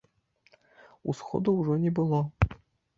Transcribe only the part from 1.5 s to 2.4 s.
ужо не было.